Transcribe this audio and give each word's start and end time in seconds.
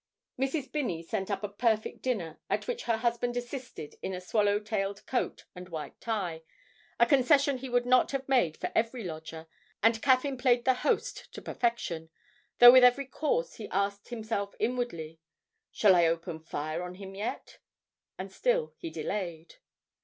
Mrs. 0.39 0.71
Binney 0.71 1.03
sent 1.03 1.29
up 1.29 1.43
a 1.43 1.47
perfect 1.47 2.01
dinner, 2.01 2.39
at 2.49 2.67
which 2.67 2.85
her 2.85 2.97
husband 2.97 3.37
assisted 3.37 3.97
in 4.01 4.15
a 4.15 4.19
swallow 4.19 4.59
tailed 4.59 5.05
coat 5.05 5.45
and 5.53 5.69
white 5.69 6.01
tie, 6.01 6.41
a 6.99 7.05
concession 7.05 7.59
he 7.59 7.69
would 7.69 7.85
not 7.85 8.09
have 8.09 8.27
made 8.27 8.57
for 8.57 8.71
every 8.73 9.03
lodger, 9.03 9.45
and 9.83 10.01
Caffyn 10.01 10.39
played 10.39 10.65
the 10.65 10.73
host 10.73 11.31
to 11.33 11.41
perfection, 11.43 12.09
though 12.57 12.71
with 12.71 12.83
every 12.83 13.05
course 13.05 13.57
he 13.57 13.69
asked 13.69 14.09
himself 14.09 14.55
inwardly, 14.59 15.19
'Shall 15.69 15.95
I 15.95 16.07
open 16.07 16.39
fire 16.39 16.81
on 16.81 16.95
him 16.95 17.13
yet?' 17.13 17.59
and 18.17 18.31
still 18.31 18.73
he 18.79 18.89
delayed. 18.89 19.57